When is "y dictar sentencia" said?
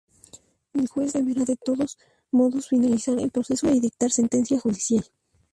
3.69-4.59